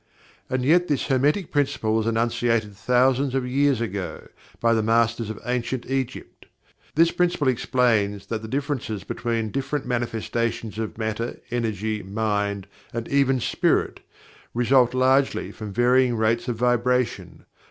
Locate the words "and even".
12.91-13.39